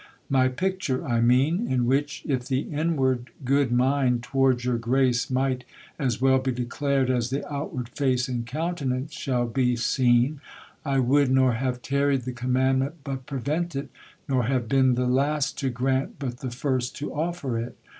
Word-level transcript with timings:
My 0.29 0.47
pictur 0.47 1.05
I 1.05 1.21
mene, 1.21 1.67
in 1.67 1.85
wiche 1.85 2.23
if 2.25 2.47
the 2.47 2.61
inward 2.61 3.29
good 3.45 3.69
mynde 3.71 4.23
towarde 4.23 4.63
your 4.63 4.79
grace 4.79 5.29
might 5.29 5.63
as 5.99 6.19
wel 6.19 6.39
be 6.39 6.51
declared 6.51 7.11
as 7.11 7.29
the 7.29 7.43
outwarde 7.53 7.87
face 7.89 8.27
and 8.27 8.43
countenance 8.43 9.13
shal 9.13 9.45
be 9.45 9.75
seen, 9.75 10.41
I 10.83 10.97
wold 11.01 11.29
nor 11.29 11.53
haue 11.53 11.77
taried 11.83 12.21
the 12.23 12.31
comandement 12.33 12.95
but 13.03 13.27
prevent 13.27 13.75
it, 13.75 13.89
nor 14.27 14.45
haue 14.45 14.61
bine 14.67 14.95
the 14.95 15.05
last 15.05 15.59
to 15.59 15.69
graunt 15.69 16.15
but 16.17 16.39
the 16.39 16.49
first 16.49 16.95
to 16.95 17.13
offer 17.13 17.59
it. 17.59 17.77